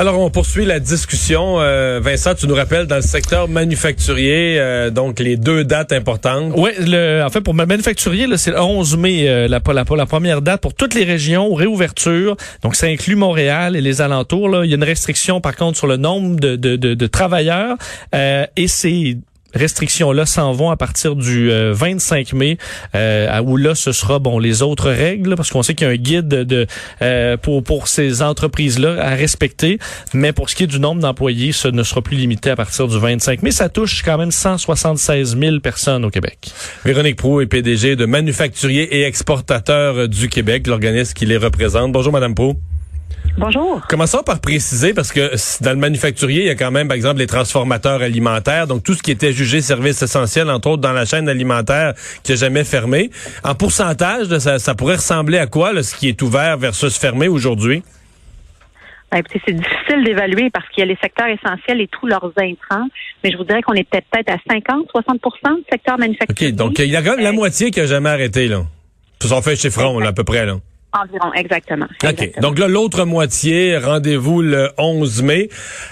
[0.00, 1.60] Alors, on poursuit la discussion.
[1.60, 6.54] Euh, Vincent, tu nous rappelles dans le secteur manufacturier, euh, donc les deux dates importantes.
[6.56, 6.70] Oui,
[7.22, 10.94] en fait, pour le manufacturier, c'est le 11 mai, euh, la, première date pour toutes
[10.94, 12.38] les régions, réouverture.
[12.62, 14.64] Donc, ça inclut Montréal et les alentours.
[14.64, 17.76] Il y a une restriction, par contre, sur le nombre de, de, travailleurs.
[18.14, 19.18] et c'est
[19.54, 22.58] restrictions-là s'en vont à partir du 25 euh, mai,
[22.94, 25.92] euh, où là, ce sera bon les autres règles, parce qu'on sait qu'il y a
[25.92, 26.66] un guide de
[27.02, 29.78] euh, pour pour ces entreprises-là à respecter.
[30.14, 32.88] Mais pour ce qui est du nombre d'employés, ce ne sera plus limité à partir
[32.88, 33.50] du 25 mai.
[33.50, 36.50] Ça touche quand même 176 000 personnes au Québec.
[36.84, 41.92] Véronique Prou est PDG de Manufacturiers et Exportateurs du Québec, l'organisme qui les représente.
[41.92, 42.56] Bonjour, Madame Prou.
[43.38, 43.80] Bonjour.
[43.88, 45.30] Commençons par préciser, parce que
[45.62, 48.94] dans le manufacturier, il y a quand même, par exemple, les transformateurs alimentaires, donc tout
[48.94, 52.64] ce qui était jugé service essentiel, entre autres dans la chaîne alimentaire qui n'a jamais
[52.64, 53.10] fermé.
[53.44, 57.82] En pourcentage, ça, ça, pourrait ressembler à quoi, ce qui est ouvert versus fermé aujourd'hui?
[59.12, 62.86] Ben, c'est difficile d'évaluer parce qu'il y a les secteurs essentiels et tous leurs intrants,
[63.24, 66.52] mais je vous dirais qu'on est peut-être à 50, 60% du secteur manufacturier.
[66.52, 68.62] OK, donc il y a quand même la moitié qui a jamais arrêté, là.
[69.20, 70.56] Ça en fait chiffron, là, à peu près, là.
[70.92, 71.86] Environ, exactement.
[72.04, 72.40] OK.
[72.40, 75.48] Donc là, l'autre moitié, rendez-vous le 11 mai.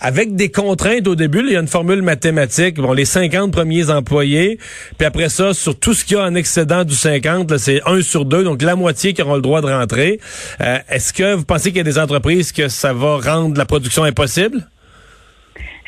[0.00, 2.76] Avec des contraintes au début, il y a une formule mathématique.
[2.76, 4.58] Bon, les 50 premiers employés,
[4.98, 8.02] puis après ça, sur tout ce qu'il y a en excédent du 50, c'est 1
[8.02, 10.18] sur 2, donc la moitié qui auront le droit de rentrer.
[10.60, 13.66] Euh, est-ce que vous pensez qu'il y a des entreprises que ça va rendre la
[13.66, 14.66] production impossible?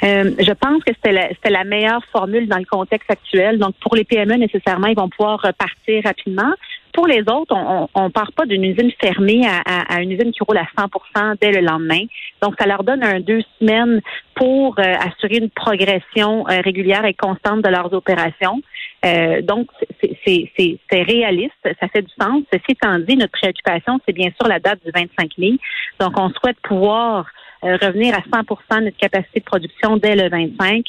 [0.05, 3.59] Euh, je pense que c'était la, la meilleure formule dans le contexte actuel.
[3.59, 6.53] Donc, pour les PME, nécessairement, ils vont pouvoir repartir rapidement.
[6.93, 10.59] Pour les autres, on ne part pas d'une usine fermée à, une usine qui roule
[10.59, 12.05] à 100% dès le lendemain.
[12.43, 14.01] Donc, ça leur donne un deux semaines
[14.35, 18.61] pour euh, assurer une progression euh, régulière et constante de leurs opérations.
[19.07, 19.69] Euh, donc,
[20.01, 20.51] c'est
[20.91, 22.43] réaliste, ça fait du sens.
[22.53, 25.53] Ceci étant dit, notre préoccupation, c'est bien sûr la date du 25 mai.
[25.99, 27.27] Donc, on souhaite pouvoir
[27.63, 30.85] revenir à 100 de notre capacité de production dès le 25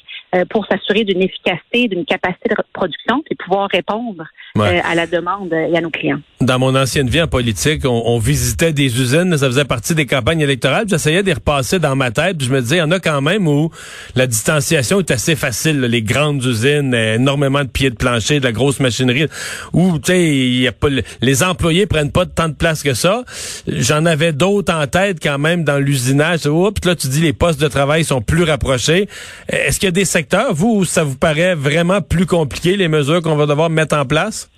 [0.49, 4.23] pour s'assurer d'une efficacité, d'une capacité de production et pouvoir répondre
[4.57, 6.19] euh, à la demande et à nos clients.
[6.41, 10.41] Dans mon ancienne vie en politique, on, visitait des usines, ça faisait partie des campagnes
[10.41, 10.85] électorales.
[10.87, 12.99] J'essayais de les repasser dans ma tête, puis je me disais, il y en a
[12.99, 13.71] quand même où
[14.15, 15.81] la distanciation est assez facile.
[15.81, 19.27] Les grandes usines, énormément de pieds de plancher, de la grosse machinerie,
[19.73, 20.89] où tu sais, y a pas
[21.21, 23.23] les employés prennent pas tant de place que ça.
[23.67, 26.45] J'en avais d'autres en tête quand même dans l'usinage.
[26.67, 29.07] Oups, là tu dis les postes de travail sont plus rapprochés.
[29.49, 32.87] Est-ce qu'il y a des secteurs vous où ça vous paraît vraiment plus compliqué les
[32.87, 34.49] mesures qu'on va devoir mettre en place?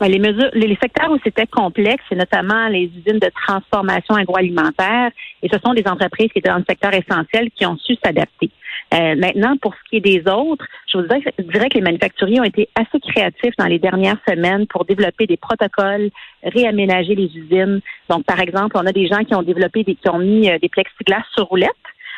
[0.00, 5.10] Ben, les mesures, les secteurs où c'était complexe, c'est notamment les usines de transformation agroalimentaire,
[5.42, 8.50] et ce sont des entreprises qui étaient dans le secteur essentiel qui ont su s'adapter.
[8.92, 12.40] Euh, maintenant, pour ce qui est des autres, je vous dirais, dirais, que les manufacturiers
[12.40, 16.10] ont été assez créatifs dans les dernières semaines pour développer des protocoles,
[16.42, 17.80] réaménager les usines.
[18.08, 20.58] Donc, par exemple, on a des gens qui ont développé des, qui ont mis euh,
[20.58, 21.70] des plexiglas sur roulettes.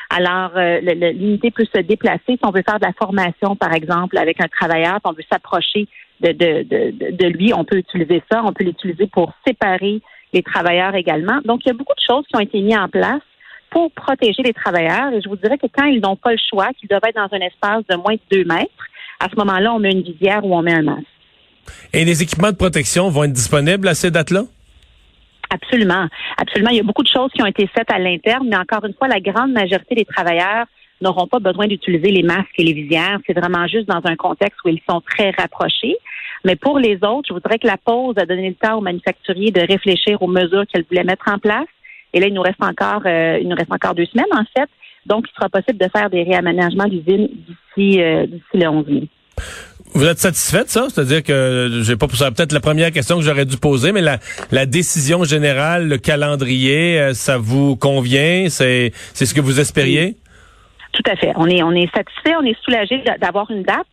[0.09, 2.21] Alors, euh, l'unité peut se déplacer.
[2.27, 5.25] Si on veut faire de la formation, par exemple, avec un travailleur, si on veut
[5.31, 5.89] s'approcher
[6.21, 7.53] de, de, de, lui.
[7.55, 8.43] On peut utiliser ça.
[8.45, 10.01] On peut l'utiliser pour séparer
[10.33, 11.41] les travailleurs également.
[11.45, 13.23] Donc, il y a beaucoup de choses qui ont été mises en place
[13.73, 15.13] pour protéger les travailleurs.
[15.13, 17.37] Et je vous dirais que quand ils n'ont pas le choix, qu'ils doivent être dans
[17.37, 18.71] un espace de moins de deux mètres,
[19.19, 21.07] à ce moment-là, on met une visière ou on met un masque.
[21.93, 24.43] Et les équipements de protection vont être disponibles à ces dates-là?
[25.51, 26.07] Absolument.
[26.39, 26.71] Absolument.
[26.71, 28.95] Il y a beaucoup de choses qui ont été faites à l'interne, mais encore une
[28.95, 30.67] fois, la grande majorité des travailleurs
[31.01, 33.19] n'auront pas besoin d'utiliser les masques et les visières.
[33.27, 35.97] C'est vraiment juste dans un contexte où ils sont très rapprochés.
[36.45, 39.51] Mais pour les autres, je voudrais que la pause a donné le temps aux manufacturiers
[39.51, 41.67] de réfléchir aux mesures qu'elles voulaient mettre en place.
[42.13, 44.69] Et là, il nous reste encore, euh, il nous reste encore deux semaines en fait.
[45.07, 49.09] Donc, il sera possible de faire des réaménagements d'usines d'ici euh, d'ici le 11 mai.
[49.95, 50.87] Vous êtes satisfaite, ça?
[50.89, 54.19] C'est-à-dire que j'ai pas ça peut-être la première question que j'aurais dû poser, mais la,
[54.51, 58.47] la décision générale, le calendrier, euh, ça vous convient?
[58.49, 60.17] C'est c'est ce que vous espériez?
[60.93, 61.33] Tout à fait.
[61.37, 63.87] On est, on est satisfait, on est soulagé d'avoir une date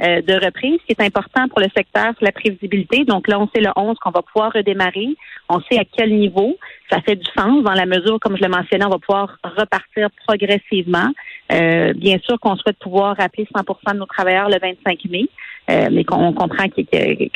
[0.00, 0.78] euh, de reprise.
[0.86, 3.04] Qui est important pour le secteur, c'est la prévisibilité.
[3.04, 5.16] Donc là, on sait le 11 qu'on va pouvoir redémarrer.
[5.48, 6.56] On sait à quel niveau.
[6.90, 10.08] Ça fait du sens dans la mesure, comme je le mentionnais, on va pouvoir repartir
[10.26, 11.10] progressivement.
[11.52, 15.26] Euh, bien sûr qu'on souhaite pouvoir rappeler 100% de nos travailleurs le 25 mai.
[15.70, 16.82] Euh, mais qu'on comprend que,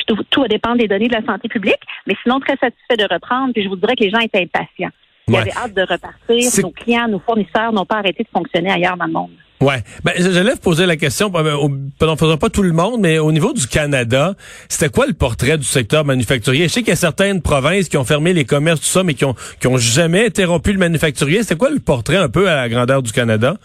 [0.07, 3.07] tout, tout va dépendre des données de la santé publique, mais sinon très satisfait de
[3.11, 3.55] reprendre.
[3.55, 4.91] Puis je vous dirais que les gens étaient impatients.
[5.29, 6.63] Ils avaient hâte de repartir.
[6.63, 9.31] Nos clients, nos fournisseurs n'ont pas arrêté de fonctionner ailleurs dans le monde.
[9.61, 13.19] Ouais, ben j'allais vous poser la question, ben, ne faisant pas tout le monde, mais
[13.19, 14.35] au niveau du Canada,
[14.69, 16.65] c'était quoi le portrait du secteur manufacturier?
[16.65, 19.15] Je sais qu'il y a certaines provinces qui ont fermé les commerces tout ça, mais
[19.15, 21.43] qui ont qui ont jamais interrompu le manufacturier.
[21.43, 23.57] C'était quoi le portrait un peu à la grandeur du Canada?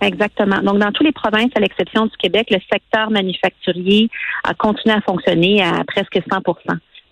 [0.00, 0.60] Exactement.
[0.62, 4.08] Donc, dans toutes les provinces, à l'exception du Québec, le secteur manufacturier
[4.44, 6.54] a continué à fonctionner à presque 100%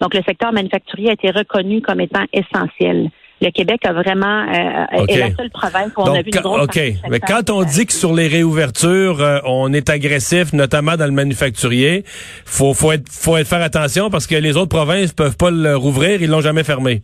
[0.00, 3.10] Donc, le secteur manufacturier a été reconnu comme étant essentiel
[3.40, 6.62] le Québec a vraiment euh, est la seule province où on a vu une grosse
[6.62, 6.80] OK.
[7.10, 11.12] Mais quand on dit que sur les réouvertures, euh, on est agressif, notamment dans le
[11.12, 12.04] manufacturier,
[12.44, 15.76] faut faut être faut être faire attention parce que les autres provinces peuvent pas le
[15.76, 17.02] rouvrir, ils l'ont jamais fermé.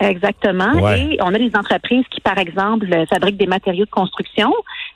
[0.00, 0.94] Exactement.
[0.94, 4.52] Et on a des entreprises qui, par exemple, fabriquent des matériaux de construction.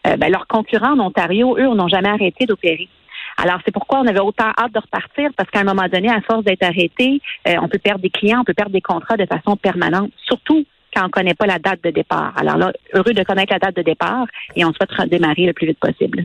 [0.06, 2.88] Euh, ben, leurs concurrents en Ontario, eux, n'ont jamais arrêté d'opérer.
[3.36, 6.20] Alors, c'est pourquoi on avait autant hâte de repartir, parce qu'à un moment donné, à
[6.22, 9.26] force d'être arrêté, euh, on peut perdre des clients, on peut perdre des contrats de
[9.26, 12.32] façon permanente, surtout quand on ne connaît pas la date de départ.
[12.36, 15.66] Alors là, heureux de connaître la date de départ et on souhaite démarrer le plus
[15.66, 16.24] vite possible.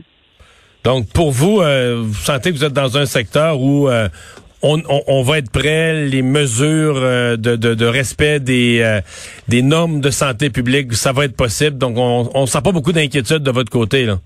[0.84, 4.08] Donc, pour vous, euh, vous sentez que vous êtes dans un secteur où euh,
[4.62, 9.00] on, va être prêt, les mesures de, respect des,
[9.48, 11.76] des normes de santé publique, ça va être possible.
[11.76, 14.06] Donc, on ne sent pas beaucoup d'inquiétude de votre côté.
[14.06, 14.18] Là.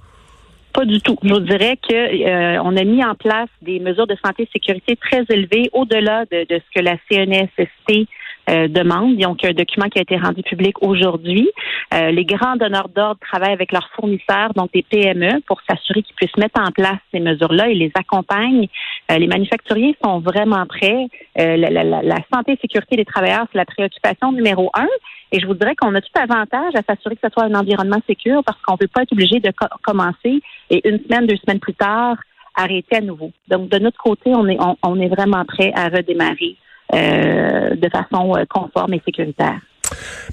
[0.76, 1.16] Pas du tout.
[1.22, 4.48] Je vous dirais que euh, on a mis en place des mesures de santé et
[4.52, 8.06] sécurité très élevées au-delà de, ce que la CNSST
[8.50, 9.16] euh, demande.
[9.16, 11.48] Donc, un document qui a été rendu public aujourd'hui.
[11.94, 16.14] Euh, les grands donneurs d'ordre travaillent avec leurs fournisseurs, donc des PME, pour s'assurer qu'ils
[16.14, 18.68] puissent mettre en place ces mesures-là et les accompagnent.
[19.08, 21.06] les manufacturiers sont vraiment prêts.
[21.36, 24.88] La, la, santé et sécurité des travailleurs, c'est la préoccupation numéro un.
[25.32, 28.00] Et je vous dirais qu'on a tout avantage à s'assurer que ce soit un environnement
[28.06, 29.52] sécur parce qu'on ne peut pas être obligé de
[29.82, 30.40] commencer
[30.70, 32.16] et une semaine, deux semaines plus tard,
[32.54, 33.32] arrêter à nouveau.
[33.48, 36.56] Donc, de notre côté, on est, on, est vraiment prêt à redémarrer
[36.94, 39.58] euh, de façon euh, conforme et sécuritaire.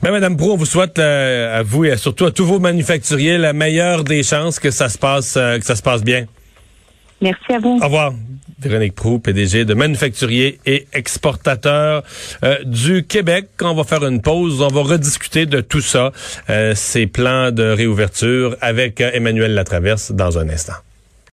[0.02, 2.60] Mais ben, Madame Brou, on vous souhaite euh, à vous et surtout à tous vos
[2.60, 6.26] manufacturiers la meilleure des chances que ça se passe, que ça se passe bien.
[7.22, 7.80] Merci à vous.
[7.82, 8.14] Au revoir.
[8.70, 12.04] Véronique Prou, PDG de Manufacturier et Exportateur
[12.44, 13.48] euh, du Québec.
[13.62, 16.12] On va faire une pause, on va rediscuter de tout ça,
[16.50, 20.74] euh, ces plans de réouverture avec euh, Emmanuel Latraverse dans un instant.